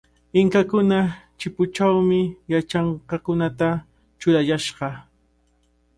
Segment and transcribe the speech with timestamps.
[0.39, 1.01] Inkakunaqa
[1.39, 2.19] kipuchawmi
[2.51, 3.67] yachanqakunata
[4.19, 4.87] churayashqa.